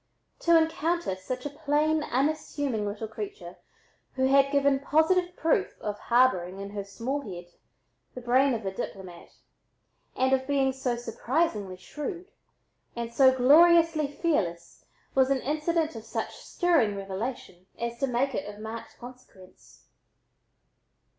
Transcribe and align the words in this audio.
To 0.39 0.57
encounter 0.57 1.15
such 1.15 1.45
a 1.45 1.49
plain 1.51 2.01
unassuming 2.01 2.87
little 2.87 3.07
creature 3.07 3.57
who 4.13 4.25
had 4.25 4.51
given 4.51 4.79
positive 4.79 5.35
proof 5.35 5.79
of 5.79 5.99
harboring 5.99 6.59
in 6.59 6.71
her 6.71 6.83
small 6.83 7.21
head 7.21 7.51
the 8.15 8.21
brain 8.21 8.55
of 8.55 8.65
a 8.65 8.73
diplomat 8.73 9.29
and 10.15 10.33
of 10.33 10.47
being 10.47 10.73
so 10.73 10.95
surprisingly 10.95 11.77
shrewd, 11.77 12.31
and 12.95 13.13
so 13.13 13.31
gloriously 13.37 14.07
fearless, 14.11 14.85
was 15.13 15.29
an 15.29 15.41
incident 15.41 15.95
of 15.95 16.03
such 16.03 16.31
stirring 16.35 16.95
revelation 16.95 17.67
as 17.79 17.99
to 17.99 18.07
make 18.07 18.33
it 18.33 18.51
of 18.51 18.59
marked 18.59 18.97
consequence. 18.97 19.83